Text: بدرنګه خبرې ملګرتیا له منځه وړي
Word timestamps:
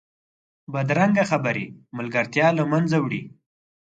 بدرنګه 0.73 1.23
خبرې 1.31 1.65
ملګرتیا 1.97 2.47
له 2.57 2.63
منځه 2.71 2.97
وړي 2.99 3.21